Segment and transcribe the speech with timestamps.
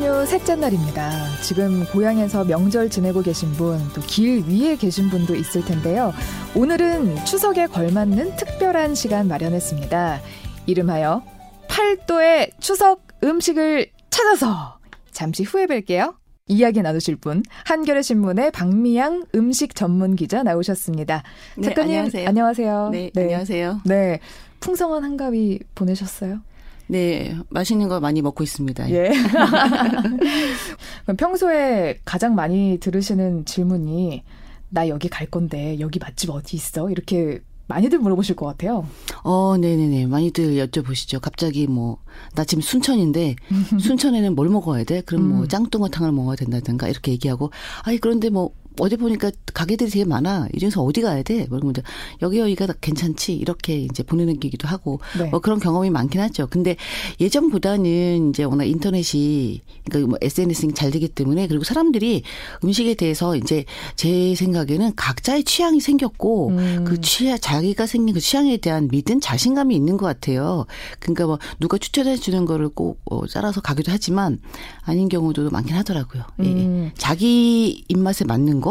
[0.00, 1.10] 연휴 셋째 날입니다.
[1.42, 6.12] 지금 고향에서 명절 지내고 계신 분, 또 길 위에 계신 분도 있을 텐데요.
[6.54, 10.20] 오늘은 추석에 걸맞는 특별한 시간 마련했습니다.
[10.66, 11.24] 이름하여
[11.68, 14.78] 팔도의 추석 음식을 찾아서
[15.10, 16.14] 잠시 후에 뵐게요.
[16.46, 21.24] 이야기 나누실 분 한겨레 신문의 박미양 음식 전문 기자 나오셨습니다.
[21.56, 22.28] 네, 작가님 안녕하세요.
[22.28, 22.88] 안녕하세요.
[22.90, 23.80] 네, 안녕하세요.
[23.84, 24.20] 네,
[24.60, 26.40] 풍성한 한가위 보내셨어요?
[26.88, 28.90] 네, 맛있는 거 많이 먹고 있습니다.
[28.90, 29.10] 예.
[31.04, 34.24] 그럼 평소에 가장 많이 들으시는 질문이
[34.70, 36.90] 나 여기 갈 건데 여기 맛집 어디 있어?
[36.90, 38.86] 이렇게 많이들 물어보실 것 같아요.
[39.22, 40.06] 어, 네네네.
[40.06, 41.20] 많이들 여쭤보시죠.
[41.20, 41.98] 갑자기 뭐,
[42.34, 43.36] 나 지금 순천인데,
[43.78, 45.02] 순천에는 뭘 먹어야 돼?
[45.02, 45.48] 그럼 뭐, 음.
[45.48, 47.50] 짱뚱어탕을 먹어야 된다든가, 이렇게 얘기하고,
[47.82, 50.48] 아니, 그런데 뭐, 어디 보니까 가게들이 되게 많아.
[50.54, 51.46] 이 중에서 어디 가야 돼?
[51.48, 51.82] 뭐 그러면 이제
[52.22, 53.34] 여기 여기가 괜찮지.
[53.34, 55.28] 이렇게 이제 보내는기도 하고 네.
[55.30, 56.46] 뭐 그런 경험이 많긴 하죠.
[56.48, 56.76] 근데
[57.20, 62.22] 예전보다는 이제 워낙 인터넷이 그러니까 뭐 SNS가 잘 되기 때문에 그리고 사람들이
[62.62, 63.64] 음식에 대해서 이제
[63.96, 66.84] 제 생각에는 각자의 취향이 생겼고 음.
[66.86, 70.66] 그 취향 자기가 생긴 그 취향에 대한 믿음 자신감이 있는 것 같아요.
[71.00, 74.38] 그러니까 뭐 누가 추천해 주는 거를 꼭 어, 따라서 가기도 하지만
[74.82, 76.22] 아닌 경우도 많긴 하더라고요.
[76.40, 76.44] 예.
[76.44, 76.90] 음.
[76.96, 78.67] 자기 입맛에 맞는 거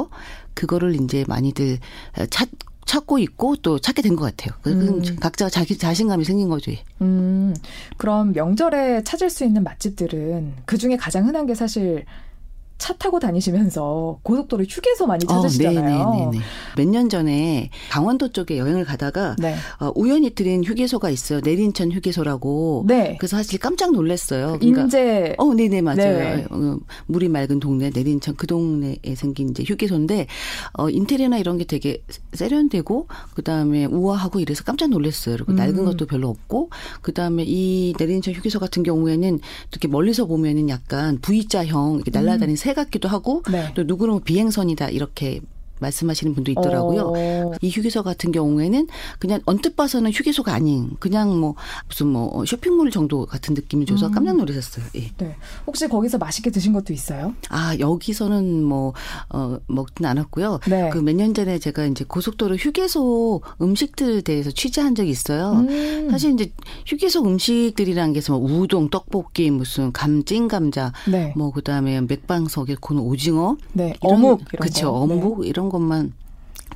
[0.53, 1.79] 그거를 이제 많이들
[2.29, 2.49] 찾
[2.85, 4.57] 찾고 있고 또 찾게 된 것 같아요.
[4.67, 5.01] 음.
[5.19, 6.71] 각자 자기 자신감이 생긴 거죠.
[6.71, 6.83] 예.
[7.01, 7.53] 음,
[7.97, 12.05] 그럼 명절에 찾을 수 있는 맛집들은 그 중에 가장 흔한 게 사실
[12.78, 16.00] 차 타고 다니시면서 고속도로 휴게소 많이 찾으시잖아요.
[16.00, 16.39] 어, 네네네.
[16.78, 19.56] 몇년 전에 강원도 쪽에 여행을 가다가 네.
[19.80, 21.42] 어, 우연히 들은 휴게소가 있어요.
[21.44, 22.86] 내린천 휴게소라고.
[22.88, 23.16] 네.
[23.20, 24.58] 그래서 사실 깜짝 놀랐어요.
[24.59, 25.98] 그러니까 인제 어, 네네, 맞아요.
[25.98, 26.45] 네.
[26.50, 30.28] 어, 물이 맑은 동네, 내린천 그 동네에 생긴 이제 휴게소인데,
[30.73, 35.36] 어, 인테리어나 이런 게 되게 세련되고, 그 다음에 우아하고 이래서 깜짝 놀랐어요.
[35.36, 35.55] 그리고 음.
[35.55, 36.70] 낡은 것도 별로 없고,
[37.02, 39.39] 그 다음에 이 내린천 휴게소 같은 경우에는
[39.71, 43.52] 이렇게 멀리서 보면은 약간 V자형, 이렇게 날아다니는 새 같기도 하고, 음.
[43.54, 43.72] 네.
[43.76, 45.39] 또 누구는 뭐 비행선이다, 이렇게
[45.80, 47.14] 말씀하시는 분도 있더라고요.
[47.15, 48.88] 어, 이 휴게소 같은 경우에는
[49.20, 51.55] 그냥 언뜻 봐서는 휴게소가 아닌 그냥 뭐
[51.88, 54.11] 무슨 뭐 쇼핑몰 정도 같은 느낌을 줘서 음.
[54.11, 54.86] 깜짝 놀랐었어요.
[54.95, 55.11] 예.
[55.17, 55.36] 네.
[55.66, 57.33] 혹시 거기서 맛있게 드신 것도 있어요?
[57.49, 58.93] 아 여기서는 뭐
[59.30, 60.60] 어, 먹진 않았고요.
[60.70, 60.89] 네.
[60.89, 65.66] 그 몇 년 전에 제가 이제 고속도로 휴게소 음식들 대해서 취재한 적이 있어요.
[65.67, 66.10] 음.
[66.11, 66.52] 사실 이제
[66.86, 71.32] 휴게소 음식들이라는 게 뭐 우동, 떡볶이, 무슨 감찐 감자, 네.
[71.37, 73.93] 뭐 그다음에 맥반석에 고는 오징어, 네.
[74.04, 75.08] 이런- 어묵 그쵸 거.
[75.08, 75.14] 네.
[75.14, 76.14] 어묵 이런 것만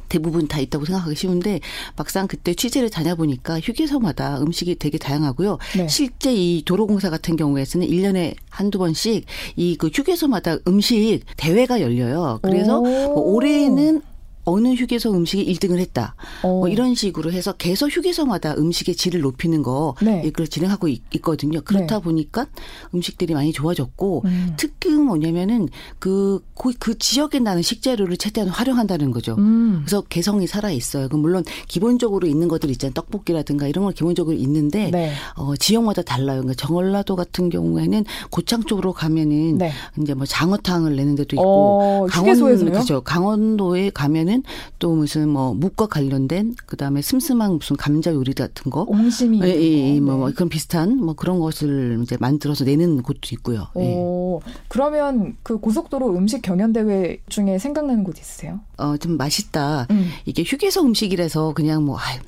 [0.08, 1.62] 대부분 다 있다고 생각하기 쉬운데
[1.96, 5.58] 막상 그때 취재를 다녀보니까 휴게소마다 음식이 되게 다양하고요.
[5.78, 5.88] 네.
[5.88, 9.26] 실제 이 도로공사 같은 경우에는 1년에 한두 번씩
[9.56, 12.40] 이 그 휴게소마다 음식 대회가 열려요.
[12.42, 12.84] 그래서 오.
[12.84, 14.02] 뭐 올해는
[14.46, 16.16] 어느 휴게소 음식이 1등을 했다.
[16.44, 16.48] 어.
[16.48, 20.24] 뭐 이런 식으로 해서 계속 휴게소마다 음식의 질을 높이는 거 네.
[20.26, 22.48] 이걸 진행하고 있, 거든요 그렇다 보니까
[22.96, 24.54] 음식들이 많이 좋아졌고 음.
[24.58, 25.70] 특히 뭐냐면은
[26.00, 29.36] 그, 그, 그 지역에 나는 식재료를 최대한 활용한다는 거죠.
[29.38, 29.84] 음.
[29.86, 31.10] 그래서 개성이 살아 있어요.
[31.10, 32.94] 그 물론 기본적으로 있는 것들 있잖아요.
[32.94, 35.14] 떡볶이라든가 이런 건 기본적으로 있는데 네.
[35.36, 36.42] 어, 지역마다 달라요.
[36.42, 39.72] 그러니까 정월라도 같은 경우에는 고창 쪽으로 가면은 네.
[40.02, 42.72] 이제 뭐 장어탕을 내는 데도 있고 어, 휴게소에서요?
[42.72, 43.02] 그렇죠.
[43.02, 44.31] 강원도에 가면은
[44.80, 49.96] 또 무슨 뭐 묵과 관련된 그다음에 슴슴한 무슨 감자 요리 같은 거 옹심이 예, 예,
[49.96, 50.34] 예, 뭐, 네.
[50.34, 53.68] 그런 비슷한 뭐 그런 것을 이제 만들어서 내는 곳도 있고요.
[53.78, 53.94] 예.
[53.96, 58.60] 오, 그러면 그 고속도로 음식 경연 대회 중에 생각나는 곳 있으세요?
[58.78, 59.88] 어, 좀 맛있다.
[59.92, 60.10] 음.
[60.26, 62.20] 이게 휴게소 음식이라서 그냥 뭐 아유,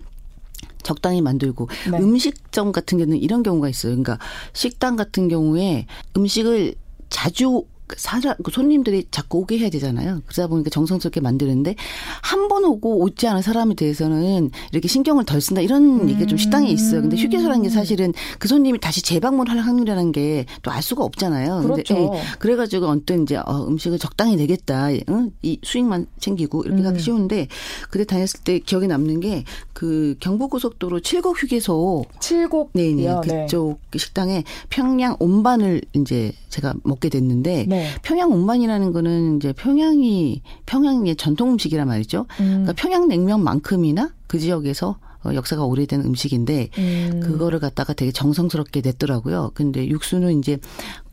[0.84, 1.98] 적당히 만들고 네.
[1.98, 3.92] 음식점 같은 경우는 이런 경우가 있어요.
[3.94, 4.20] 그러니까
[4.54, 6.76] 식당 같은 경우에 음식을
[7.10, 7.66] 자주
[7.98, 10.22] 사람 그 손님들이 자꾸 오게 해야 되잖아요.
[10.28, 11.76] 그러다 보니까 정성스럽게 만드는데
[12.22, 16.70] 한 번 오고 오지 않은 사람에 대해서는 이렇게 신경을 덜 쓴다 이런 얘기가 좀 식당에
[16.70, 17.02] 있어요.
[17.02, 21.62] 근데 휴게소라는 게 사실은 그 손님이 다시 재방문할 확률이라는 게 또 알 수가 없잖아요.
[21.66, 21.96] 근데, 그렇죠.
[22.16, 24.90] 예, 그래가지고 언뜻 이제 어, 음식을 적당히 내겠다.
[25.10, 25.32] 응?
[25.42, 26.88] 이 수익만 챙기고 이렇게 음.
[26.88, 27.48] 하기 쉬운데
[27.90, 33.22] 그때 다녔을 때 기억에 남는 게 그 경부고속도로 칠곡 휴게소 칠곡 네네 이요?
[33.24, 37.83] 그쪽 식당에 평양 온반을 이제 제가 먹게 됐는데 네.
[38.02, 42.26] 평양 온반이라는 거는 이제 평양이 평양의 전통 음식이란 말이죠.
[42.40, 42.46] 음.
[42.46, 47.20] 그러니까 평양 냉면만큼이나 그 지역에서 어, 역사가 오래된 음식인데 음.
[47.24, 49.52] 그거를 갖다가 되게 정성스럽게 냈더라고요.
[49.54, 50.58] 근데 육수는 이제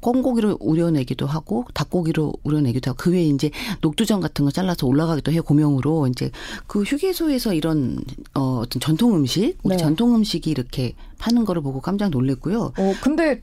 [0.00, 3.50] 꽁고기로 우려내기도 하고 닭고기로 우려내기도 하고 그 외에 이제
[3.82, 5.42] 녹두전 같은 거 잘라서 올라가기도 해요.
[5.42, 6.30] 고명으로 이제
[6.66, 7.98] 그 휴게소에서 이런
[8.34, 9.82] 어 어떤 전통 음식, 우리 네.
[9.82, 12.72] 전통 음식이 이렇게 파는 거를 보고 깜짝 놀랐고요.
[12.76, 13.40] 어, 근데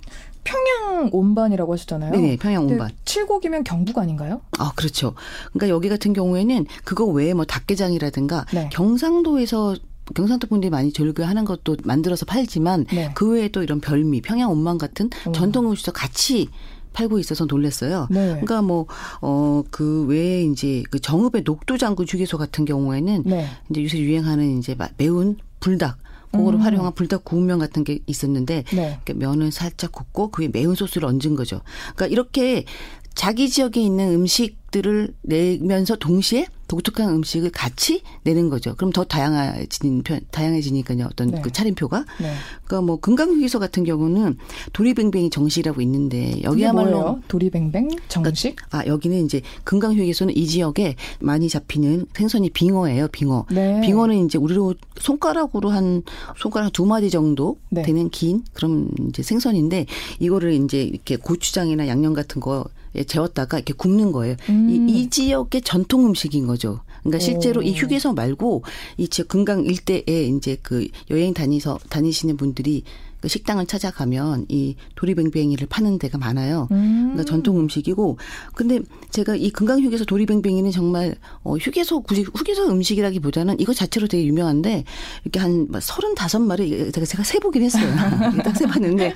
[0.48, 2.12] 평양 온반이라고 하셨잖아요.
[2.12, 2.90] 네네 평양 온반.
[3.06, 4.42] 칠곡이면 경북 아닌가요?
[4.58, 5.14] 아 그렇죠.
[5.52, 8.70] 그러니까 여기 같은 경우에는 그거 외에 뭐 닭게장이라든가 네.
[8.72, 9.76] 경상도에서
[10.16, 13.12] 경상도 분들이 많이 즐겨하는 것도 만들어서 팔지만 네.
[13.14, 15.34] 그 외에 또 이런 별미, 평양 온만 같은 음.
[15.34, 16.48] 전통 음식도 같이
[16.94, 18.08] 팔고 있어서 놀랐어요.
[18.10, 18.28] 네.
[18.30, 18.88] 그러니까 뭐,
[19.22, 23.46] 어, 그 외에 이제 그 정읍의 녹두장구 휴게소 같은 경우에는 네.
[23.70, 25.98] 이제 요새 유행하는 이제 마- 매운 불닭,
[26.38, 26.62] 그거를 음.
[26.64, 29.00] 활용한 불닭 구운면 같은 게 있었는데 네.
[29.16, 31.62] 면을 살짝 굽고 그 위에 매운 소스를 얹은 거죠.
[31.96, 32.66] 그러니까 이렇게
[33.18, 38.76] 자기 지역에 있는 음식들을 내면서 동시에 독특한 음식을 같이 내는 거죠.
[38.76, 41.06] 그럼 더 다양해진 편, 다양해지니까요.
[41.06, 41.42] 어떤 네.
[41.42, 42.06] 그 차림표가.
[42.20, 42.34] 네.
[42.66, 44.38] 그러니까 뭐 금강휴게소 같은 경우는
[44.74, 47.20] 도리뱅뱅이 정식이라고 있는데 여기야말로?
[47.28, 48.58] 도리뱅뱅 정식?
[48.70, 53.08] 아 여기는 이제 금강휴게소는 이 지역에 많이 잡히는 생선이 빙어예요.
[53.08, 53.48] 빙어.
[53.50, 53.82] 네.
[53.82, 56.04] 빙어는 이제 우리로 손가락으로 한
[56.38, 57.82] 손가락 두 마디 정도 네.
[57.82, 59.88] 되는 긴 그런 이제 생선인데
[60.20, 62.62] 이거를 이제 이렇게 고추장이나 양념 같은 거에
[63.04, 64.36] 재웠다가 이렇게 굽는 거예요.
[64.50, 64.70] 음.
[64.70, 66.82] 이, 이 지역의 전통 음식인 거죠.
[67.04, 67.64] 그러니까 실제로 오.
[67.64, 68.64] 이 휴게소 말고
[68.98, 72.84] 이 금강 일대에 이제 그 여행 다니서 다니시는 분들이
[73.22, 76.68] 그 식당을 찾아가면 이 도리뱅뱅이를 파는 데가 많아요.
[76.72, 77.12] 음.
[77.14, 78.18] 그러니까 전통 음식이고
[78.54, 78.80] 근데
[79.10, 84.84] 제가 이 금강 휴게소 도리뱅뱅이는 정말 어 휴게소 굳이 휴게소 음식이라기보다는 이거 자체로 되게 유명한데
[85.24, 87.88] 이렇게 한 35마리 제가 제가 세 보긴 했어요.
[88.44, 89.14] 딱 세 봤는데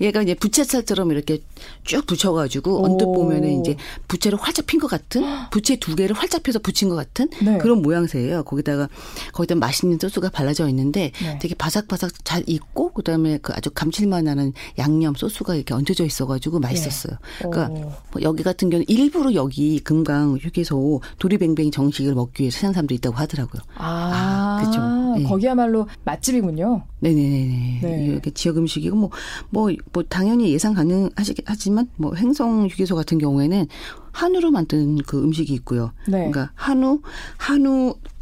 [0.00, 1.38] 얘가 이제 부채살처럼 이렇게
[1.84, 3.12] 쭉 붙여 가지고 언뜻 오.
[3.12, 3.76] 보면은 이제
[4.08, 7.58] 부채를 활짝 핀 것 같은 부채 두 개를 활짝 펴서 붙인 것 같은 네.
[7.58, 8.44] 그런 모양새예요.
[8.44, 8.88] 거기다가
[9.32, 11.38] 거기다 맛있는 소스가 발라져 있는데 네.
[11.40, 17.16] 되게 바삭바삭 잘 익고 그다음에 그 아주 감칠맛 나는 양념 소스가 이렇게 얹어져 있어가지고 맛있었어요.
[17.38, 17.92] 그러니까 오.
[18.12, 23.16] 뭐 여기 같은 경우는 일부러 여기 금강 휴게소 도리뱅뱅 정식을 먹기 위해 찾는 사람도 있다고
[23.16, 23.62] 하더라고요.
[23.76, 25.22] 아, 아, 그죠.
[25.22, 25.28] 예.
[25.28, 26.84] 거기야말로 맛집이군요.
[27.00, 27.80] 네네네네.
[27.82, 28.14] 네.
[28.16, 29.10] 이게 지역 음식이고 뭐,
[29.50, 33.66] 뭐, 뭐, 당연히 예상 가능하지만 뭐, 행성 휴게소 같은 경우에는
[34.12, 35.92] 한우로 만든 그 음식이 있고요.
[36.06, 36.30] 네.
[36.30, 37.00] 그러니까 한우,
[37.36, 38.19] 한우 떡,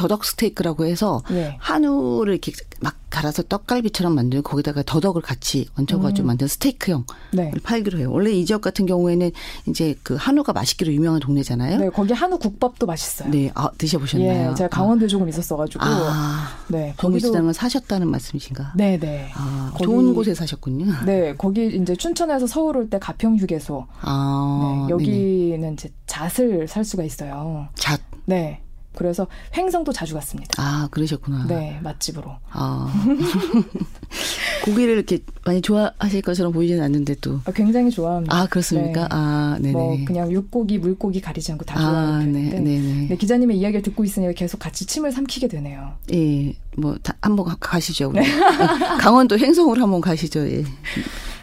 [0.00, 1.56] 더덕 스테이크라고 해서 네.
[1.60, 6.28] 한우를 이렇게 막 갈아서 떡갈비처럼 만들고 거기다가 더덕을 같이 얹혀가지고 음.
[6.28, 7.04] 만든 스테이크형.
[7.32, 7.50] 네.
[7.62, 8.08] 팔기로 해요.
[8.10, 9.30] 원래 이 지역 같은 경우에는
[9.68, 11.78] 이제 그 한우가 맛있기로 유명한 동네잖아요.
[11.78, 13.28] 네, 거기 한우 국밥도 맛있어요.
[13.30, 14.50] 네, 아, 드셔보셨나요?
[14.52, 15.80] 예, 제가 강원도에 조금 있었어가지고.
[15.84, 17.02] 아, 네, 거기도.
[17.02, 18.72] 동물시장을 사셨다는 말씀이신가?
[18.76, 19.28] 네, 네.
[19.34, 21.04] 아, 거기- 좋은 곳에 사셨군요.
[21.04, 23.86] 네, 거기 이제 춘천에서 서울 올 때 가평 휴게소.
[24.02, 25.02] 아, 네, 네네.
[25.02, 27.68] 여기는 이제 잣을 살 수가 있어요.
[27.74, 28.00] 잣.
[28.24, 28.62] 네.
[28.94, 29.26] 그래서
[29.56, 30.60] 횡성도 자주 갔습니다.
[30.62, 31.46] 아, 그러셨구나.
[31.46, 32.32] 네, 맛집으로.
[32.50, 32.92] 아.
[34.64, 37.40] 고기를 이렇게 많이 좋아하실 것처럼 보이지는 않는데 또.
[37.44, 38.36] 아, 굉장히 좋아합니다.
[38.36, 39.02] 아, 그렇습니까?
[39.02, 39.08] 네.
[39.10, 39.72] 아, 네네.
[39.72, 42.60] 뭐 그냥 육고기, 물고기 가리지 않고 다 아, 좋아하는 네, 편인데.
[42.60, 43.06] 네네.
[43.08, 45.92] 네, 기자님의 이야기를 듣고 있으니까 계속 같이 침을 삼키게 되네요.
[46.12, 48.10] 예, 뭐, 다, 한번 가- 가시죠.
[48.10, 48.20] 우리.
[49.00, 50.64] 강원도 행성으로 한번 가시죠, 예.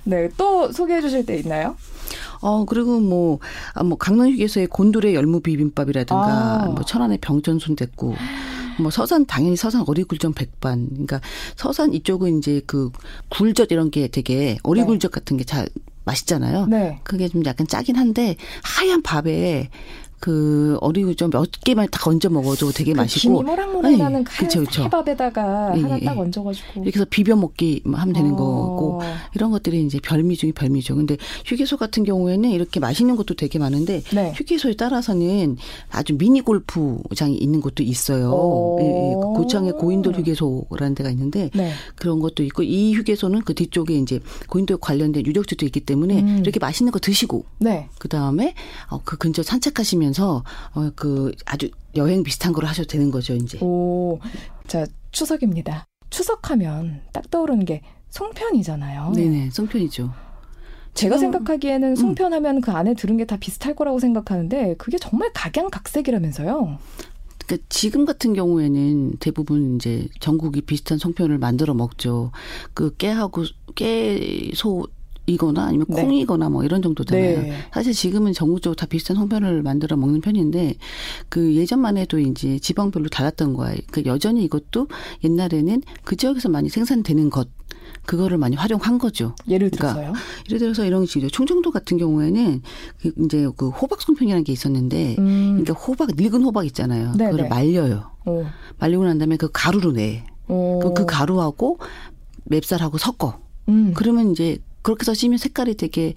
[0.04, 1.76] 네, 또 소개해 주실 때 있나요?
[2.48, 3.40] 어, 그리고 뭐,
[3.74, 6.66] 아, 뭐, 강릉휴게소의 곤돌의 열무 비빔밥이라든가, 아.
[6.68, 8.16] 뭐, 천안의 병전 순댓국,
[8.80, 10.88] 뭐, 서산, 당연히 서산 어리굴젓 백반.
[10.88, 11.20] 그러니까,
[11.58, 12.90] 서산 이쪽은 이제 그,
[13.30, 15.68] 굴젓 이런 게 되게, 어리굴젓 같은 게 잘
[16.06, 16.68] 맛있잖아요.
[16.68, 17.02] 네.
[17.04, 19.70] 그게 좀 약간 짜긴 한데, 하얀 밥에,
[20.20, 24.84] 그 어리굴젓 몇 개만 딱 얹어 먹어도 되게 그 맛있고 김이 모락모락나는 네, 그쵸, 그쵸.
[24.84, 26.20] 해밥에다가 예, 하나 예, 딱 예.
[26.20, 26.82] 얹어가지고.
[26.82, 28.36] 이렇게 해서 비벼 먹기 하면 되는 어.
[28.36, 29.02] 거고
[29.36, 30.96] 이런 것들이 이제 별미 중에 별미죠.
[30.96, 34.34] 근데 휴게소 같은 경우에는 이렇게 맛있는 것도 되게 많은데 네.
[34.36, 35.58] 휴게소에 따라서는
[35.92, 38.32] 아주 미니 골프장이 있는 곳도 있어요.
[38.32, 38.80] 오.
[38.82, 39.14] 예, 예.
[39.14, 41.72] 그 고창의 고인돌 휴게소라는 데가 있는데 네.
[41.96, 44.20] 그런 것도 있고 이 휴게소는 그 뒤쪽에 이제
[44.50, 46.40] 고인돌 관련된 유적지도 있기 때문에 음.
[46.40, 47.88] 이렇게 맛있는 거 드시고 네.
[48.00, 48.56] 그 다음에
[48.90, 53.58] 어, 그 근처 산책하시면 서 어, 그 아주 여행 비슷한 걸 하셔도 되는 거죠 이제.
[53.62, 54.20] 오,
[54.68, 55.86] 자 추석입니다.
[56.10, 59.12] 추석하면 딱 떠오르는 게 송편이잖아요.
[59.16, 60.12] 네네 송편이죠.
[60.94, 66.78] 제가 지금- 생각하기에는 송편하면 그 안에 들은 게 다 비슷할 거라고 생각하는데 그게 정말 각양각색이라면서요.
[67.46, 72.32] 그러니까 지금 같은 경우에는 대부분 이제 전국이 비슷한 송편을 만들어 먹죠.
[72.74, 73.46] 그 깨하고
[73.76, 74.86] 깨 소
[75.28, 76.02] 이거나 아니면 네.
[76.02, 77.42] 콩이거나 뭐 이런 정도잖아요.
[77.42, 77.54] 네.
[77.74, 80.76] 사실 지금은 전국적으로 다 비슷한 송편을 만들어 먹는 편인데
[81.30, 83.78] 그 예전만 해도 이제 지방별로 달랐던 거예요.
[83.92, 84.88] 그 여전히 이것도
[85.24, 87.50] 옛날에는 그 지역에서 많이 생산되는 것
[88.06, 89.36] 그거를 많이 활용한 거죠.
[89.50, 90.14] 예를 그러니까 들어서요.
[90.48, 91.30] 예를 들어서 이런 식이죠.
[91.30, 92.62] 충청도 같은 경우에는
[93.02, 95.62] 그 이제 그 호박 송편이라는 게 있었는데 음.
[95.62, 97.14] 그러니까 호박 늙은 호박 있잖아요.
[97.18, 97.50] 네, 그걸 네.
[97.50, 98.12] 말려요.
[98.26, 98.46] 오.
[98.80, 100.26] 말리고 난 다음에 그 가루로 내.
[100.48, 100.80] 오.
[100.80, 101.80] 그, 그 가루하고
[102.46, 103.40] 맵쌀하고 섞어.
[103.68, 103.92] 음.
[103.94, 106.14] 그러면 이제 그렇게 해서 찌면 색깔이 되게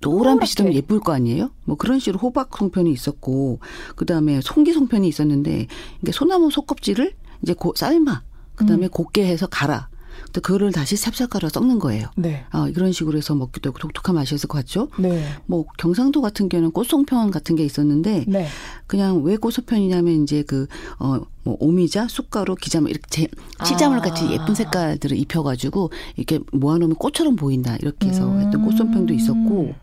[0.00, 0.78] 노란 빛이 좀 노랗게.
[0.78, 1.52] 예쁠 거 아니에요?
[1.64, 3.60] 뭐 그런 식으로 호박 송편이 있었고
[3.94, 5.68] 그다음에 송기 송편이 있었는데
[6.02, 8.24] 이게 소나무 속껍질을 이제 고 삶아.
[8.56, 8.90] 그다음에 음.
[8.90, 9.88] 곱게 해서 갈아.
[10.32, 12.08] 또 그거를 다시 찹쌀가루로 섞는 거예요.
[12.16, 12.44] 네.
[12.50, 14.88] 아, 이런 식으로 해서 먹기도 하고 독특한 맛이었을 것 같죠?
[14.98, 15.24] 네.
[15.46, 18.48] 뭐 경상도 같은 경우는 꽃송편 같은 게 있었는데 네.
[18.88, 20.66] 그냥 왜 꽃송편이냐면 이제 그
[20.98, 23.28] 어 뭐 오미자, 쑥가루, 기자물 이렇게 제,
[23.64, 24.32] 치자물 같이 아.
[24.32, 28.40] 예쁜 색깔들을 입혀가지고 이렇게 모아놓으면 꽃처럼 보인다 이렇게 해서 음.
[28.40, 29.74] 했던 꽃송편도 있었고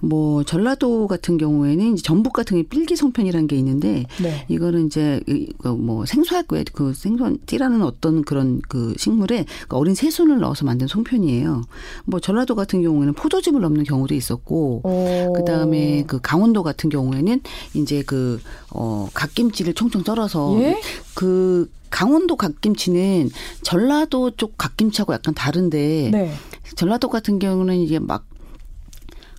[0.00, 4.46] 뭐 전라도 같은 경우에는 이제 전북 같은 경우에 필기송편이라는 게 있는데 네.
[4.48, 6.64] 이거는 이제 이거 뭐 생소할 거예요.
[6.72, 11.62] 그 생선 띠라는 어떤 그런 그 식물에 그 어린 새순을 넣어서 만든 송편이에요.
[12.04, 15.32] 뭐 전라도 같은 경우에는 포도즙을 넣는 경우도 있었고 오.
[15.32, 17.40] 그다음에 그 강원도 같은 경우에는
[17.74, 18.38] 이제 그
[18.70, 20.80] 어 갓김치를 총총 썰어서 예?
[21.14, 23.30] 그 강원도 갓김치는
[23.62, 26.32] 전라도 쪽 갓김치하고 약간 다른데 네.
[26.76, 28.26] 전라도 같은 경우는 이게 막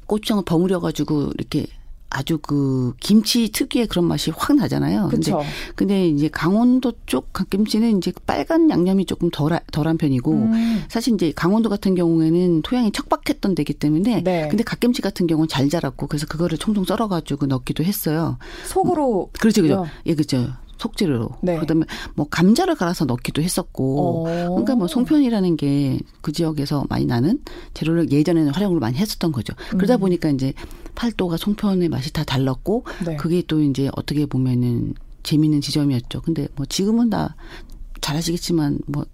[0.08, 1.68] 고추장을 버무려 가지고 이렇게
[2.12, 5.10] 아주 그 김치 특유의 그런 맛이 확 나잖아요.
[5.12, 5.48] 근데 그렇죠.
[5.76, 10.84] 근데 이제 강원도 쪽 갓김치는 이제 빨간 양념이 조금 덜 덜한 편이고 음.
[10.90, 14.48] 사실 이제 강원도 같은 경우에는 토양이 척박했던 데기 때문에 네.
[14.50, 18.40] 근데 갓김치 같은 경우는 잘 자랐고 그래서 그거를 총총 썰어 가지고 넣기도 했어요.
[18.66, 19.74] 속으로 그렇죠, 그죠.
[19.76, 19.88] 요.
[20.08, 20.48] 예, 그죠.
[20.80, 21.30] 속재료로.
[21.44, 21.60] 네.
[21.60, 24.26] 그다음에 뭐 감자를 갈아서 넣기도 했었고.
[24.28, 24.50] 어.
[24.50, 27.40] 그러니까 뭐 송편이라는 게 그 지역에서 많이 나는
[27.74, 29.54] 재료를 예전에는 활용을 많이 했었던 거죠.
[29.72, 30.00] 그러다 음.
[30.02, 30.54] 보니까 이제
[30.96, 33.16] 팔도가 송편의 맛이 다 달랐고 네.
[33.16, 34.94] 그게 또 이제 어떻게 보면은
[35.24, 36.22] 재미있는 지점이었죠.
[36.22, 37.36] 근데 뭐 지금은 다
[38.02, 39.06] 잘하시겠지만 뭐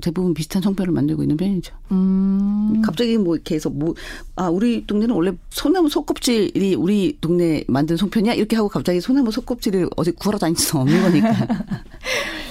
[0.00, 1.74] 대부분 비슷한 송편을 만들고 있는 편이죠.
[1.92, 2.82] 음.
[2.84, 3.94] 갑자기 뭐 이렇게 해서 뭐,
[4.36, 8.34] 아, 우리 동네는 원래 소나무 속껍질이 우리 동네 만든 송편이야?
[8.34, 11.32] 이렇게 하고 갑자기 소나무 속껍질을 어디 구하러 다닐 수는 없는 거니까.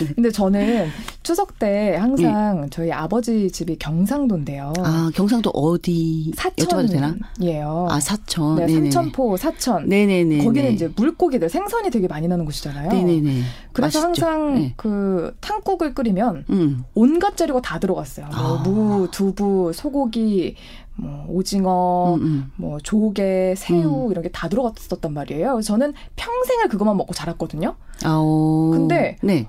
[0.16, 0.90] 근데 저는
[1.24, 4.74] 추석 때 항상 저희 아버지 집이 경상도인데요.
[4.76, 4.82] 네.
[4.84, 7.16] 아, 경상도 어디 여쭤봐도 되나?
[7.36, 7.88] 사천이에요.
[7.90, 8.56] 아, 사천.
[8.56, 8.92] 네, 네네네.
[8.92, 9.88] 삼천포 사천.
[9.88, 10.44] 네네네.
[10.44, 12.92] 거기는 이제 물고기들 생선이 되게 많이 나는 곳이잖아요.
[12.92, 13.42] 네네네.
[13.74, 14.26] 그래서 맛있죠.
[14.26, 14.74] 항상 네.
[14.76, 16.84] 그 탕국을 끓이면 음.
[16.96, 18.28] 온갖 재료가 다 들어갔어요.
[18.28, 18.64] 뭐 아.
[18.64, 20.56] 무, 두부, 소고기,
[20.96, 22.52] 뭐 오징어, 음, 음.
[22.58, 25.62] 뭐 조개, 새우 이런 게 다 들어갔었단 말이에요.
[25.62, 27.76] 저는 평생을 그것만 먹고 자랐거든요.
[28.04, 28.72] 아오.
[28.72, 29.48] 근데 네.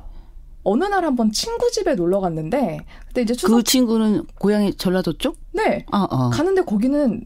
[0.64, 5.36] 어느 날 한번 친구 집에 놀러 갔는데 그때 이제 추석 그 친구는 고향이 전라도 쪽?
[5.52, 6.30] 네 아, 어.
[6.30, 7.24] 가는데 거기는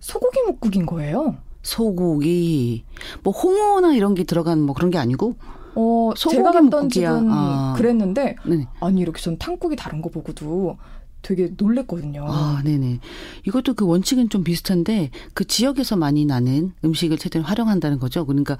[0.00, 1.36] 소고기 묵국인 거예요.
[1.62, 2.84] 소고기.
[3.24, 5.34] 뭐 홍어나 이런 게 들어간 뭐 그런 게 아니고?
[5.74, 6.88] 어 소고기 제가 갔던.
[6.88, 7.74] 집은 아.
[7.76, 8.66] 그랬는데 네.
[8.80, 10.76] 아니 이렇게 전 탕국이 다른 거 보고도
[11.22, 12.24] 되게 놀랬거든요.
[12.28, 13.00] 아, 네네.
[13.46, 18.24] 이것도 그 원칙은 좀 비슷한데 그 지역에서 많이 나는 음식을 최대한 활용한다는 거죠.
[18.24, 18.56] 그러니까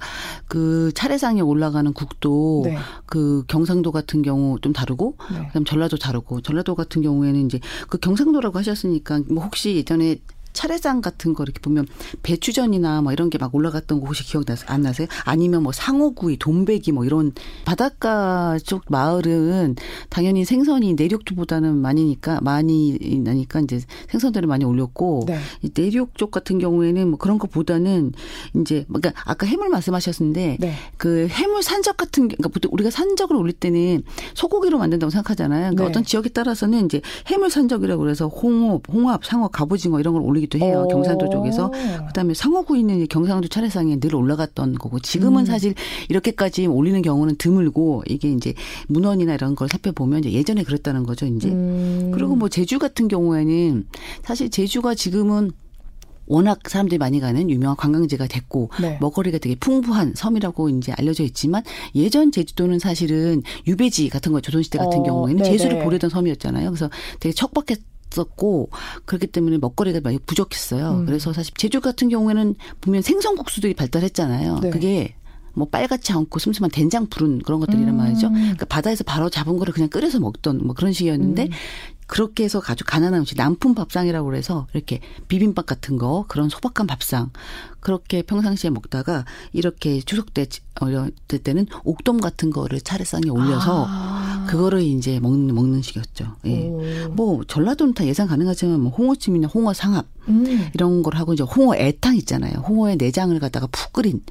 [0.47, 2.77] 그 차례상에 올라가는 국도 네.
[3.05, 5.47] 그 경상도 같은 경우 좀 다르고 네.
[5.47, 10.17] 그다음 전라도 다르고 전라도 같은 경우에는 이제 그 경상도라고 하셨으니까 뭐 혹시 예전에
[10.53, 11.87] 차례상 같은 거 이렇게 보면
[12.23, 15.07] 배추전이나 뭐 이런 게 막 올라갔던 거 혹시 기억 나, 안 나세요?
[15.23, 17.31] 아니면 뭐 상어구이, 돈배기 뭐 이런
[17.65, 19.75] 바닷가 쪽 마을은
[20.09, 23.79] 당연히 생선이 내륙 쪽보다는 많이니까 많이 나니까 이제
[24.09, 25.39] 생선들을 많이 올렸고 네.
[25.61, 28.11] 이 내륙 쪽 같은 경우에는 뭐 그런 것보다는
[28.59, 30.73] 이제 그러니까 아까 해물 말씀하셨는데 네.
[30.97, 34.03] 그 해물 산적 같은 게 그러니까 보통 우리가 산적을 올릴 때는
[34.33, 35.61] 소고기로 만든다고 생각하잖아요.
[35.61, 35.89] 그러니까 네.
[35.89, 40.59] 어떤 지역에 따라서는 이제 해물 산적이라고 그래서 홍어, 홍합, 상어, 갑오징어 이런 걸 올리 기도
[40.59, 40.81] 해요.
[40.81, 40.87] 어.
[40.87, 41.71] 경상도 쪽에서.
[42.07, 45.45] 그다음에 상어구이는 경상도 차례상에 늘 올라갔던 거고 지금은 음.
[45.45, 45.73] 사실
[46.09, 48.53] 이렇게까지 올리는 경우는 드물고 이게 이제
[48.87, 51.25] 문헌이나 이런 걸 살펴보면 이제 예전에 그랬다는 거죠.
[51.25, 52.11] 이제 음.
[52.13, 53.85] 그리고 뭐 제주 같은 경우에는
[54.23, 55.51] 사실 제주가 지금은
[56.29, 58.97] 워낙 사람들이 많이 가는 유명한 관광지가 됐고 네.
[59.01, 61.63] 먹거리가 되게 풍부한 섬이라고 이제 알려져 있지만
[61.95, 65.57] 예전 제주도는 사실은 유배지 같은 거 조선시대 같은 어, 경우에는 네네.
[65.57, 66.69] 제수를 보내던 섬이었잖아요.
[66.69, 67.79] 그래서 되게 척박했
[68.17, 68.69] 었고
[69.05, 70.91] 그렇기 때문에 먹거리가 많이 부족했어요.
[70.91, 71.05] 음.
[71.05, 74.59] 그래서 사실 제주 같은 경우에는 보면 생선국수들이 발달했잖아요.
[74.61, 74.69] 네.
[74.69, 75.15] 그게
[75.53, 77.97] 뭐 빨갛지 않고 슴슴한 된장 푸른 그런 것들이란 음.
[77.97, 78.29] 말이죠.
[78.29, 81.49] 그러니까 바다에서 바로 잡은 거를 그냥 끓여서 먹던 뭐 그런 식이었는데 음.
[82.07, 87.29] 그렇게 해서 아주 가난한 음식 남품 밥상이라고 그래서 이렇게 비빔밥 같은 거 그런 소박한 밥상
[87.81, 90.47] 그렇게 평상시에 먹다가 이렇게 추석 때
[90.79, 94.18] 어렸을 때는 옥돔 같은 거를 차례상에 올려서 아.
[94.49, 96.35] 그거를 이제 먹는 먹는 식이었죠.
[96.45, 96.67] 예.
[96.67, 96.81] 오.
[97.11, 100.69] 뭐 전라도는 다 예상 가능하지만 뭐 홍어찜이나 홍어 상합 음.
[100.73, 102.63] 이런 걸 하고 이제 홍어 애탕 있잖아요.
[102.67, 104.21] 홍어의 내장을 갖다가 푹 끓인.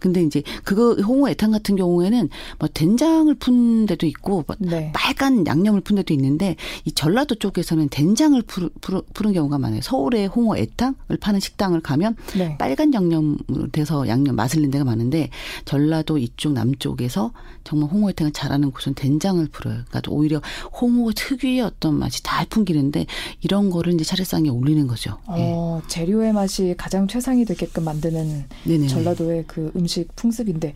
[0.00, 2.28] 근데 이제 그거 홍어 애탕 같은 경우에는
[2.58, 4.90] 뭐 된장을 푼 데도 있고 뭐 네.
[4.94, 9.80] 빨간 양념을 푼 데도 있는데 이 전라도 쪽에서는 된장을 푸르, 푸르, 푸는 경우가 많아요.
[9.82, 12.56] 서울에 홍어 애탕을 파는 식당을 가면 네.
[12.58, 15.28] 빨간 양념으로 돼서 양념 맛을 낸 데가 많은데
[15.64, 19.82] 전라도 이쪽 남쪽에서 정말 홍어 애탕을 잘하는 곳은 된장을 풀어요.
[19.88, 20.40] 그러니까 오히려
[20.80, 23.06] 홍어 특유의 어떤 맛이 잘 풍기는데
[23.42, 25.18] 이런 거를 이제 차례상에 올리는 거죠.
[25.36, 25.52] 예.
[25.52, 28.86] 어, 재료의 맛이 가장 최상이 되게끔 만드는 네네.
[28.88, 30.74] 전라도의 그 음식 풍습인데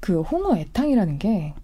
[0.00, 1.54] 그 홍어 애탕이라는 게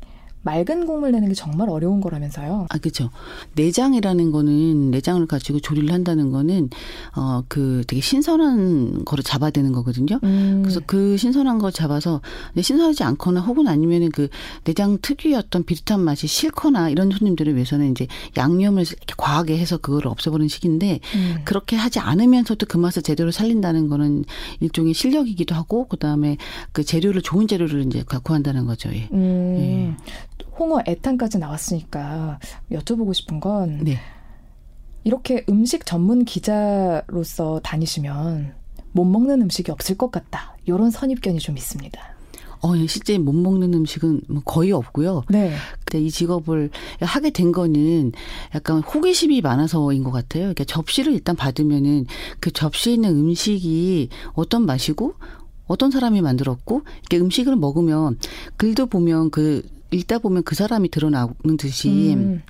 [0.42, 2.66] 맑은 국물 내는 게 정말 어려운 거라면서요.
[2.70, 3.10] 아, 그죠.
[3.54, 6.70] 내장이라는 거는, 내장을 가지고 조리를 한다는 거는,
[7.16, 10.18] 어, 그 되게 신선한 거를 잡아야 되는 거거든요.
[10.22, 10.60] 음.
[10.62, 12.20] 그래서 그 신선한 거 잡아서,
[12.58, 14.28] 신선하지 않거나 혹은 아니면은 그
[14.64, 18.84] 내장 특유의 어떤 비릿한 맛이 싫거나 이런 손님들을 위해서는 이제 양념을
[19.16, 21.36] 과하게 해서 그걸 없애버리는 식인데, 음.
[21.44, 24.24] 그렇게 하지 않으면서도 그 맛을 제대로 살린다는 거는
[24.60, 26.36] 일종의 실력이기도 하고, 그 다음에
[26.72, 28.90] 그 재료를, 좋은 재료를 이제 갖고 한다는 거죠.
[28.92, 29.08] 예.
[29.12, 29.56] 음.
[29.58, 29.96] 예.
[30.58, 32.38] 홍어 애탄까지 나왔으니까
[32.70, 33.98] 여쭤보고 싶은 건 네.
[35.04, 38.54] 이렇게 음식 전문 기자로서 다니시면
[38.92, 40.56] 못 먹는 음식이 없을 것 같다.
[40.64, 42.18] 이런 선입견이 좀 있습니다.
[42.60, 45.22] 어, 실제 못 먹는 음식은 뭐 거의 없고요.
[45.28, 45.54] 네.
[45.84, 48.12] 근데 이 직업을 하게 된 거는
[48.54, 50.42] 약간 호기심이 많아서인 것 같아요.
[50.42, 52.06] 그러니까 접시를 일단 받으면은
[52.40, 55.14] 그 접시에 있는 음식이 어떤 맛이고
[55.66, 58.18] 어떤 사람이 만들었고 이렇게 음식을 먹으면
[58.56, 62.42] 글도 보면 그 읽다 보면 그 사람이 드러나는 듯이 음.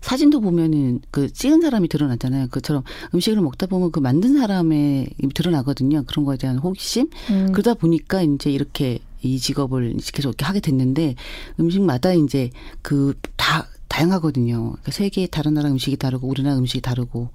[0.00, 2.48] 사진도 보면은 그 찍은 사람이 드러나잖아요.
[2.50, 2.82] 그처럼
[3.14, 6.04] 음식을 먹다 보면 그 만든 사람의 드러나거든요.
[6.06, 7.10] 그런 거에 대한 호기심.
[7.30, 7.52] 음.
[7.52, 11.16] 그러다 보니까 이제 이렇게 이 직업을 계속 이렇게 하게 됐는데
[11.58, 12.50] 음식마다 이제
[12.82, 13.14] 그
[13.46, 14.72] 다 다양하거든요.
[14.72, 17.30] 그러니까 세계의 다른 나라 음식이 다르고 우리나라 음식이 다르고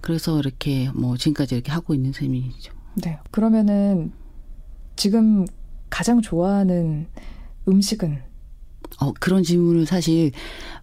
[0.00, 2.72] 그래서 이렇게 뭐 지금까지 이렇게 하고 있는 셈이죠.
[2.96, 3.18] 네.
[3.30, 4.12] 그러면은
[4.96, 5.46] 지금
[5.88, 7.06] 가장 좋아하는
[7.68, 8.20] 음식은
[9.00, 10.32] 어, 그런 질문을 사실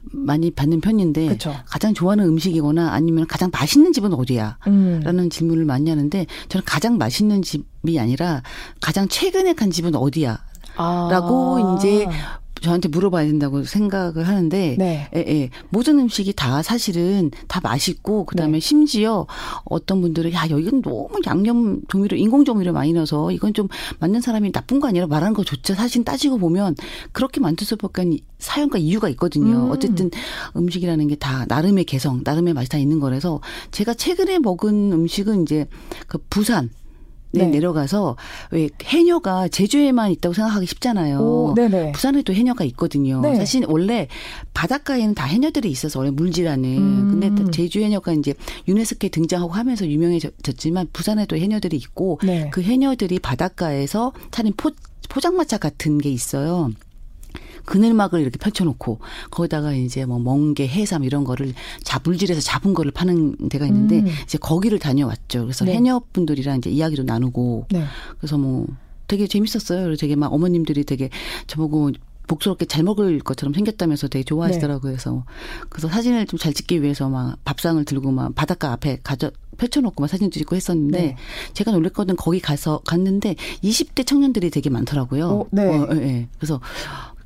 [0.02, 1.56] 많이 받는 편인데 그쵸.
[1.66, 4.58] 가장 좋아하는 음식이거나 아니면 가장 맛있는 집은 어디야?
[4.68, 5.02] 음.
[5.04, 8.42] 라는 질문을 많이 하는데 저는 가장 맛있는 집이 아니라
[8.82, 10.40] 가장 최근에 간 집은 어디야?
[10.78, 11.10] 아.
[11.12, 12.08] 라고 이제
[12.62, 15.10] 저한테 물어봐야 된다고 생각을 하는데 네.
[15.16, 15.50] 예, 예.
[15.70, 18.60] 모든 음식이 다 사실은 다 맛있고 그다음에 네.
[18.60, 19.28] 심지어
[19.66, 23.68] 어떤 분들은 야 여기는 너무 양념 조미료 인공 조미료 많이 넣어서 이건 좀
[24.00, 26.76] 맞는 사람이 나쁜 거 아니라 말하는 거좋죠 사실 따지고 보면
[27.12, 29.66] 그렇게 만들 수밖에 사연과 이유가 있거든요.
[29.66, 29.72] 음.
[29.72, 30.10] 어쨌든
[30.56, 35.68] 음식이라는 게 다 나름의 개성, 나름의 맛이 다 있는 거라서 제가 최근에 먹은 음식은 이제
[36.08, 36.70] 그 부산
[37.32, 37.46] 네.
[37.46, 38.16] 내려가서
[38.52, 41.20] 왜 해녀가 제주에만 있다고 생각하기 쉽잖아요.
[41.20, 41.56] 오,
[41.94, 43.22] 부산에도 해녀가 있거든요.
[43.22, 43.36] 네.
[43.36, 44.08] 사실 원래
[44.54, 46.78] 바닷가에는 다 해녀들이 있어서 원래 물질하는.
[46.78, 47.20] 음.
[47.20, 48.34] 근데 제주 해녀가 이제
[48.68, 52.50] 유네스코에 등장하고 하면서 유명해졌지만 부산에도 해녀들이 있고 네.
[52.52, 54.72] 그 해녀들이 바닷가에서 차린 포
[55.10, 56.72] 포장마차 같은 게 있어요.
[57.70, 61.54] 그늘막을 이렇게 펼쳐놓고 거기다가 이제 뭐 멍게, 해삼 이런 거를
[61.84, 64.08] 자불질에서 잡은 거를 파는 데가 있는데 음.
[64.24, 65.44] 이제 거기를 다녀왔죠.
[65.44, 65.74] 그래서 네.
[65.74, 67.84] 해녀분들이랑 이제 이야기도 나누고 네.
[68.18, 68.66] 그래서 뭐
[69.08, 69.84] 되게 재밌었어요.
[69.84, 71.10] 그래서 되게 막 어머님들이 되게
[71.46, 71.92] 저보고
[72.28, 74.92] 복스럽게 잘 먹을 것처럼 생겼다면서 되게 좋아하시더라고요.
[74.92, 74.96] 네.
[74.96, 75.26] 그래서
[75.70, 80.08] 그래서 사진을 좀 잘 찍기 위해서 막 밥상을 들고 막 바닷가 앞에 가져 펼쳐놓고 막
[80.08, 81.16] 사진 찍고 했었는데 네.
[81.54, 85.28] 제가 놀랬거든 거기 가서 갔는데 20대 청년들이 되게 많더라고요.
[85.28, 85.68] 어, 네.
[85.68, 86.28] 어, 예, 예.
[86.38, 86.62] 그래서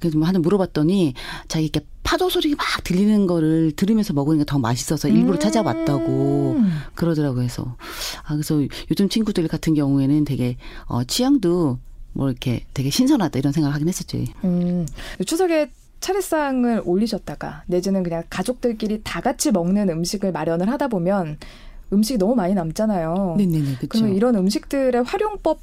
[0.03, 1.13] 그래서 뭐 하나 물어봤더니
[1.47, 5.39] 자기 이렇게 파도 소리가 막 들리는 거를 들으면서 먹으니까 더 맛있어서 일부러 음.
[5.39, 6.57] 찾아왔다고
[6.95, 7.37] 그러더라고요.
[7.37, 7.77] 그래서
[8.25, 8.61] 아 그래서
[8.91, 11.79] 요즘 친구들 같은 경우에는 되게 어 취향도
[12.11, 14.17] 뭐 이렇게 되게 신선하다 이런 생각을 하긴 했었죠.
[14.43, 14.85] 음.
[15.25, 21.37] 추석에 차례상을 올리셨다가 내지는 그냥 가족들끼리 다 같이 먹는 음식을 마련을 하다 보면
[21.93, 23.35] 음식이 너무 많이 남잖아요.
[23.37, 23.63] 네네네.
[23.77, 23.87] 그렇죠.
[23.87, 25.61] 그러면 이런 음식들의 활용법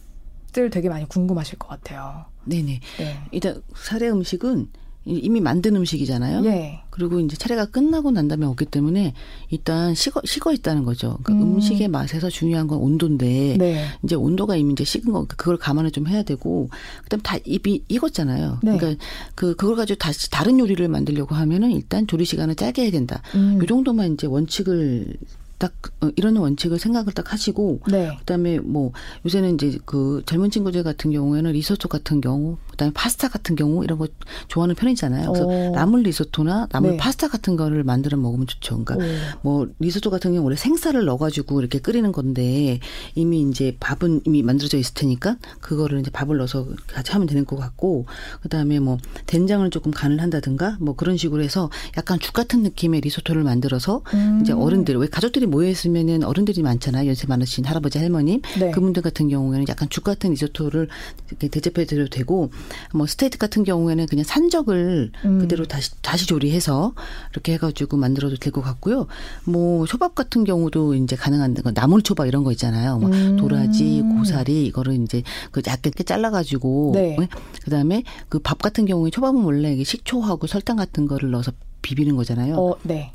[0.52, 2.29] 들 되게 많이 궁금하실 것 같아요.
[2.44, 2.80] 네네.
[2.98, 3.18] 네.
[3.32, 4.68] 일단 사례 음식은
[5.06, 6.44] 이미 만든 음식이잖아요.
[6.44, 6.80] 예.
[6.90, 9.14] 그리고 이제 차례가 끝나고 난 다음에 없기 때문에
[9.48, 11.18] 일단 식어 식어 있다는 거죠.
[11.22, 11.58] 그 음.
[11.58, 13.86] 식의 맛에서 중요한 건 온도인데 네.
[14.04, 16.68] 이제 온도가 이미 이제 식은 거 그걸 감안을 좀 해야 되고
[17.04, 18.60] 그다음 다 입이 익었잖아요.
[18.62, 18.76] 네.
[18.76, 19.02] 그러니까
[19.34, 23.22] 그 그걸 가지고 다시 다른 요리를 만들려고 하면은 일단 조리 시간을 짧게 해야 된다.
[23.34, 23.58] 음.
[23.60, 25.16] 요 정도만 이제 원칙을
[25.60, 28.16] 딱 어, 이런 원칙을 생각을 딱 하시고 네.
[28.20, 28.92] 그다음에 뭐
[29.26, 33.98] 요새는 이제 그 젊은 친구들 같은 경우에는 리소토 같은 경우 그다음에 파스타 같은 경우 이런
[33.98, 34.08] 거
[34.48, 35.30] 좋아하는 편이잖아요.
[35.30, 35.72] 그래서 오.
[35.74, 36.96] 나물 리소토나 나물 네.
[36.96, 38.82] 파스타 같은 거를 만들어 먹으면 좋죠.
[38.82, 39.38] 그러니까 오.
[39.42, 42.80] 뭐 리소토 같은 경우 원래 생쌀을 넣어가지고 이렇게 끓이는 건데
[43.14, 47.56] 이미 이제 밥은 이미 만들어져 있을 테니까 그거를 이제 밥을 넣어서 같이 하면 되는 것
[47.56, 48.06] 같고
[48.40, 53.42] 그다음에 뭐 된장을 조금 간을 한다든가 뭐 그런 식으로 해서 약간 죽 같은 느낌의 리소토를
[53.42, 54.40] 만들어서 음.
[54.40, 57.08] 이제 어른들 왜 가족들이 모여 있으면은 어른들이 많잖아요.
[57.08, 58.70] 연세 많으신 할아버지 할머니 네.
[58.70, 60.88] 그분들 같은 경우에는 약간 죽 같은 리소토를
[61.28, 62.50] 이렇게 대접해 드려도 되고
[62.92, 65.38] 뭐 스테이크 같은 경우에는 그냥 산적을 음.
[65.40, 66.92] 그대로 다시 다시 조리해서
[67.32, 69.06] 이렇게 해가지고 만들어도 될 것 같고요.
[69.44, 72.98] 뭐 초밥 같은 경우도 이제 가능한 거 나물 초밥 이런 거 있잖아요.
[72.98, 73.36] 뭐 음.
[73.36, 77.16] 도라지, 고사리 이거를 이제 그 얇게 잘라가지고 네.
[77.18, 77.28] 네?
[77.64, 81.52] 그다음에 그 밥 같은 경우에 초밥은 원래 식초하고 설탕 같은 거를 넣어서
[81.82, 82.56] 비비는 거잖아요.
[82.56, 83.12] 어, 네.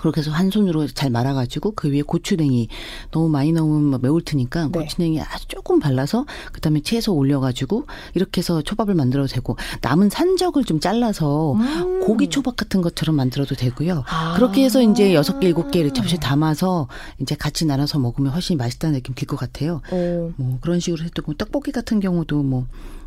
[0.00, 2.68] 그렇게 해서 한 손으로 잘 말아가지고 그 위에 고추냉이
[3.12, 4.80] 너무 많이 넣으면 뭐 매울 테니까 네.
[4.80, 10.80] 고추냉이 아주 조금 발라서 그다음에 채소 올려가지고 이렇게 해서 초밥을 만들어도 되고 남은 산적을 좀
[10.80, 12.00] 잘라서 음.
[12.00, 14.04] 고기 초밥 같은 것처럼 만들어도 되고요.
[14.08, 14.34] 아.
[14.34, 16.88] 그렇게 해서 이제 여섯 개 일곱 개 이렇게 접시에 담아서
[17.20, 19.82] 이제 같이 나눠서 먹으면 훨씬 맛있다는 느낌 들 것 같아요.
[19.90, 22.66] 어, 뭐 그런 식으로 해도 뭐 떡볶이 같은 경우도 뭐 음,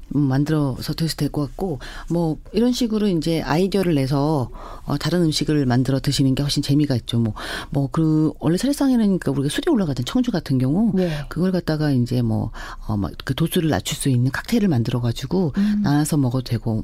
[0.09, 4.49] 만들어서 드셔도 될 것 같고 뭐 이런 식으로 이제 아이디어를 내서
[4.85, 7.19] 어 다른 음식을 만들어 드시는 게 훨씬 재미가 있죠.
[7.19, 7.33] 뭐
[7.71, 11.09] 뭐 그 원래 사례상에는 그 우리가 술이 올라가던 청주 같은 경우 네.
[11.29, 15.81] 그걸 갖다가 이제 뭐어막그 도수를 낮출 수 있는 칵테일을 만들어 가지고 음.
[15.83, 16.83] 나눠서 먹어도 되고 어.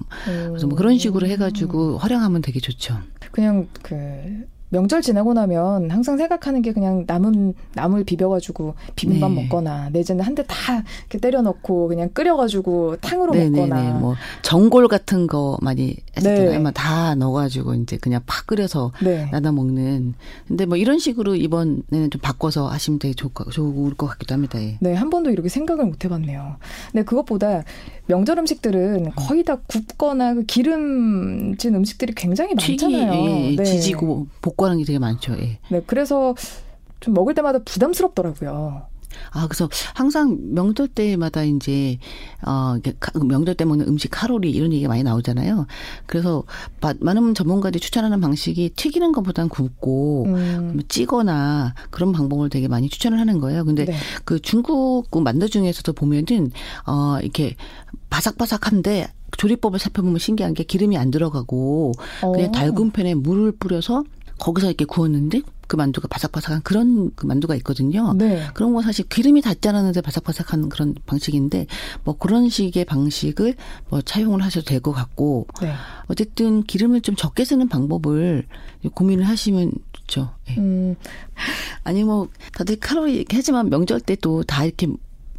[0.49, 2.97] 그래서 뭐 그런 식으로 해 가지고 활용하면 되게 좋죠.
[3.31, 3.93] 그냥 그
[4.75, 9.43] 명절 지나고 나면 항상 생각하는 게 그냥 남은 나물 비벼가지고 비빔밥 네.
[9.43, 13.61] 먹거나 내지는 한 대 다 이렇게 때려 넣고 그냥 끓여가지고 탕으로 네네네.
[13.67, 16.49] 먹거나 뭐 전골 같은 거 많이 했었잖아요.
[16.51, 16.59] 네.
[16.59, 19.29] 막다 넣어가지고 이제 그냥 팍 끓여서 네.
[19.31, 20.13] 나눠 먹는.
[20.45, 24.61] 근데 뭐 이런 식으로 이번에는 좀 바꿔서 하시면 되게 좋을 것, 좋을 것 같기도 합니다.
[24.61, 24.77] 예.
[24.81, 26.57] 네, 한 번도 이렇게 생각을 못 해봤네요.
[26.93, 27.63] 네, 그것보다
[28.07, 33.13] 명절 음식들은 거의 다 굽거나 그 기름진 음식들이 굉장히 튀기, 많잖아요.
[33.13, 33.63] 예, 예, 네.
[33.63, 35.33] 지지고 볶 고하는 게 되게 많죠.
[35.33, 35.59] 예.
[35.69, 36.33] 네, 그래서
[36.99, 38.87] 좀 먹을 때마다 부담스럽더라고요.
[39.31, 41.99] 아, 그래서 항상 명절 때마다 이제,
[42.45, 42.75] 어,
[43.23, 45.67] 명절 때 먹는 음식 칼로리 이런 얘기가 많이 나오잖아요.
[46.05, 46.43] 그래서
[46.81, 52.89] 마- 많은 전문가들이 추천하는 방식이 튀기는 것보단 굽고, 음, 그러면 찌거나 그런 방법을 되게 많이
[52.89, 53.63] 추천을 하는 거예요.
[53.63, 53.93] 근데 네.
[54.25, 56.51] 그 중국 그 만두 중에서도 보면은
[56.85, 57.55] 어 이렇게
[58.09, 61.93] 바삭바삭한데 조리법을 살펴보면 신기한 게 기름이 안 들어가고
[62.33, 62.51] 그냥 어.
[62.51, 64.03] 달군 팬에 물을 뿌려서
[64.39, 68.13] 거기서 이렇게 구웠는데 그 만두가 바삭바삭한 그런 그 만두가 있거든요.
[68.13, 68.45] 네.
[68.53, 71.65] 그런 거 사실 기름이 닿지 않았는데 바삭바삭한 그런 방식인데
[72.03, 73.55] 뭐 그런 식의 방식을
[73.89, 75.73] 뭐 차용을 하셔도 될 것 같고 네.
[76.07, 78.45] 어쨌든 기름을 좀 적게 쓰는 방법을
[78.93, 80.29] 고민을 하시면 좋죠.
[80.49, 80.55] 예.
[80.57, 80.95] 음,
[81.83, 84.87] 아니 뭐 다들 칼로리 이렇게 하지만 명절 때 또 다 이렇게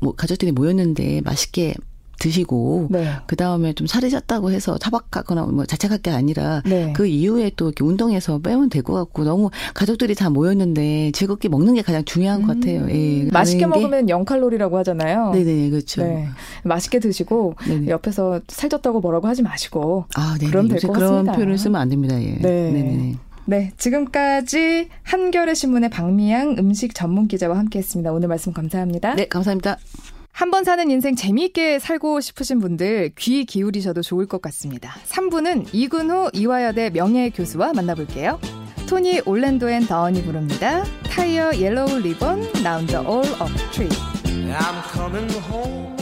[0.01, 1.75] 뭐 가족들이 모였는데 맛있게
[2.19, 3.09] 드시고 네.
[3.27, 6.93] 그 다음에 좀 살이 쪘다고 해서 타박하거나 뭐 자책할 게 아니라 네.
[6.95, 11.75] 그 이후에 또 이렇게 운동해서 빼면 될 것 같고 너무 가족들이 다 모였는데 즐겁게 먹는
[11.75, 12.87] 게 가장 중요한 것 같아요.
[12.91, 13.23] 예.
[13.23, 13.29] 음.
[13.33, 15.33] 맛있게 가는 게- 먹으면 0칼로리라고 하잖아요.
[15.33, 16.03] 네네 그렇죠.
[16.05, 16.29] 네.
[16.65, 17.89] 맛있게 드시고 네네.
[17.89, 20.47] 옆에서 살쪘다고 뭐라고 하지 마시고 아, 네.
[20.47, 21.33] 그럼 될것 그런 같습니다.
[21.33, 22.21] 표현을 쓰면 안 됩니다.
[22.23, 22.37] 예.
[22.41, 22.71] 네.
[22.71, 23.15] 네네.
[23.49, 28.13] 네, 지금까지 한겨레 신문의 박미향 음식 전문 기자와 함께했습니다.
[28.13, 29.15] 오늘 말씀 감사합니다.
[29.15, 29.79] 네, 감사합니다.
[30.37, 34.95] 한 번 사는 인생 재미있게 살고 싶으신 분들 귀 기울이셔도 좋을 것 같습니다.
[35.09, 38.39] 3부는 이근후 이화여대 명예 교수와 만나볼게요.
[38.87, 40.85] 토니 올랜도 앤 던이 부릅니다.
[41.11, 43.89] 타이어 옐로우 리본 라운드 올업 트리.
[43.89, 45.96] I'm coming home.